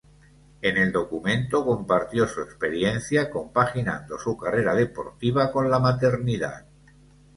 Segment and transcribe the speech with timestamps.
[0.63, 6.65] En el documento compartió su experiencia compaginando su carrera deportiva con la maternidad.